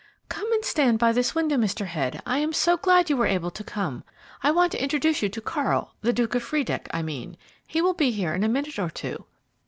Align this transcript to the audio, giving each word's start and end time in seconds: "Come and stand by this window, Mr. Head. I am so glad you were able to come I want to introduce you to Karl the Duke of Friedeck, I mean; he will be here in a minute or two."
"Come 0.29 0.51
and 0.51 0.65
stand 0.65 0.97
by 0.97 1.11
this 1.11 1.35
window, 1.35 1.57
Mr. 1.57 1.85
Head. 1.85 2.23
I 2.25 2.39
am 2.39 2.53
so 2.53 2.75
glad 2.75 3.07
you 3.11 3.15
were 3.17 3.27
able 3.27 3.51
to 3.51 3.63
come 3.63 4.03
I 4.41 4.49
want 4.49 4.71
to 4.71 4.81
introduce 4.81 5.21
you 5.21 5.29
to 5.29 5.41
Karl 5.41 5.93
the 6.01 6.11
Duke 6.11 6.33
of 6.33 6.41
Friedeck, 6.41 6.87
I 6.91 7.03
mean; 7.03 7.37
he 7.67 7.83
will 7.83 7.93
be 7.93 8.09
here 8.09 8.33
in 8.33 8.43
a 8.43 8.49
minute 8.49 8.79
or 8.79 8.89
two." 8.89 9.25